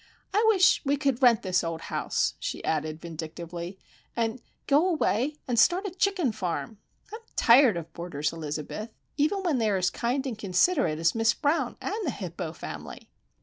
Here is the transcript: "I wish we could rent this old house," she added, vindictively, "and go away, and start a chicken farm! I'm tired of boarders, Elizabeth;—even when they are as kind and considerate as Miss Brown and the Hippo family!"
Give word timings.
"I 0.33 0.43
wish 0.47 0.81
we 0.83 0.97
could 0.97 1.21
rent 1.21 1.43
this 1.43 1.63
old 1.63 1.81
house," 1.81 2.33
she 2.39 2.63
added, 2.63 2.99
vindictively, 3.01 3.77
"and 4.15 4.41
go 4.65 4.89
away, 4.89 5.35
and 5.47 5.59
start 5.59 5.85
a 5.85 5.91
chicken 5.91 6.31
farm! 6.31 6.79
I'm 7.13 7.19
tired 7.35 7.77
of 7.77 7.93
boarders, 7.93 8.33
Elizabeth;—even 8.33 9.43
when 9.43 9.59
they 9.59 9.69
are 9.69 9.77
as 9.77 9.91
kind 9.91 10.25
and 10.25 10.35
considerate 10.39 10.97
as 10.97 11.13
Miss 11.13 11.35
Brown 11.35 11.77
and 11.81 11.93
the 12.03 12.09
Hippo 12.09 12.51
family!" 12.51 13.11